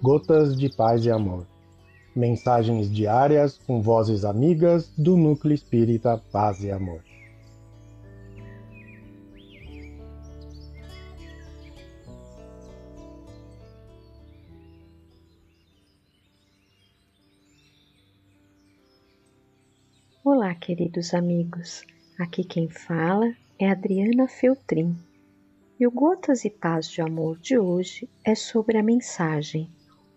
[0.00, 1.44] Gotas de Paz e Amor.
[2.14, 7.02] Mensagens diárias com vozes amigas do Núcleo Espírita Paz e Amor.
[20.24, 21.82] Olá, queridos amigos.
[22.20, 24.96] Aqui quem fala é Adriana Feltrin.
[25.80, 29.68] E o Gotas e Paz de Amor de hoje é sobre a mensagem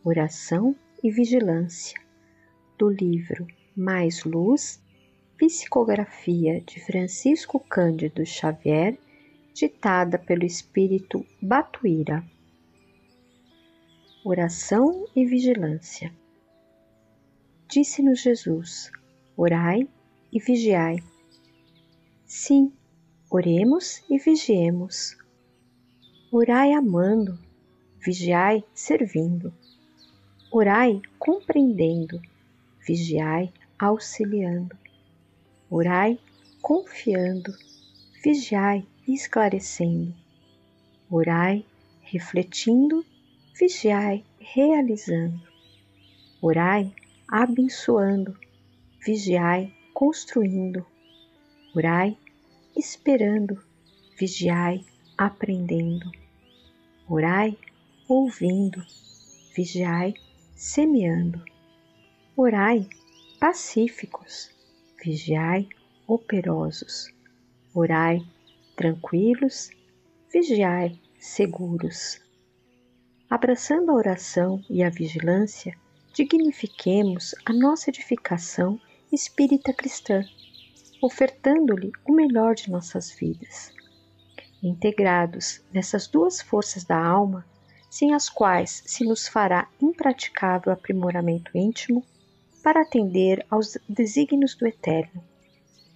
[0.04, 2.00] Oração e Vigilância,
[2.78, 4.82] do livro Mais Luz,
[5.38, 8.98] Psicografia de Francisco Cândido Xavier,
[9.54, 12.26] ditada pelo Espírito Batuíra.
[14.24, 16.14] Oração e Vigilância.
[17.70, 18.92] Disse-nos Jesus:
[19.38, 19.88] Orai
[20.32, 20.98] e vigiai.
[22.26, 22.72] Sim,
[23.30, 25.18] oremos e vigiemos
[26.34, 27.38] Orai amando,
[28.00, 29.54] vigiai servindo.
[30.54, 32.22] Orai compreendendo,
[32.86, 34.78] vigiai auxiliando.
[35.70, 36.20] Orai
[36.62, 37.54] confiando,
[38.22, 40.14] vigiai esclarecendo.
[41.10, 41.66] Orai
[42.02, 43.06] refletindo,
[43.58, 45.48] vigiai realizando.
[46.42, 46.94] Orai
[47.30, 48.38] abençoando,
[49.06, 50.86] vigiai construindo.
[51.74, 52.18] Orai
[52.76, 53.64] esperando,
[54.20, 54.86] vigiai
[55.18, 56.12] aprendendo.
[57.08, 57.58] Orai
[58.10, 58.86] ouvindo,
[59.56, 60.14] vigiai
[60.62, 61.44] semeando.
[62.38, 62.88] Orai
[63.40, 64.54] pacíficos,
[65.04, 65.68] vigiai
[66.06, 67.12] operosos.
[67.74, 68.22] Orai
[68.76, 69.72] tranquilos,
[70.32, 72.22] vigiai seguros.
[73.28, 75.76] Abraçando a oração e a vigilância,
[76.14, 78.80] dignifiquemos a nossa edificação
[79.12, 80.24] espírita cristã,
[81.02, 83.74] ofertando-lhe o melhor de nossas vidas
[84.62, 87.44] integrados nessas duas forças da alma,
[87.92, 92.02] sem as quais se nos fará impraticável aprimoramento íntimo
[92.64, 95.22] para atender aos desígnios do Eterno.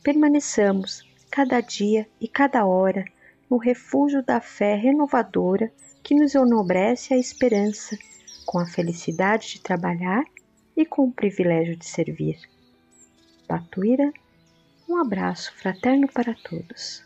[0.03, 3.05] Permaneçamos, cada dia e cada hora,
[3.49, 5.71] no refúgio da fé renovadora
[6.03, 7.97] que nos enobrece a esperança,
[8.45, 10.25] com a felicidade de trabalhar
[10.75, 12.37] e com o privilégio de servir.
[13.47, 14.11] Batuíra,
[14.89, 17.05] um abraço fraterno para todos.